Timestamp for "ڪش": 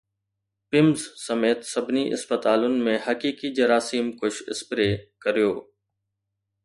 4.23-4.43